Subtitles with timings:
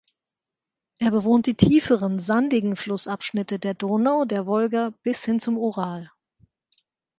[0.97, 6.09] Er bewohnt die tieferen sandigen Flussabschnitte der Donau, der Wolga bis hin zum Ural.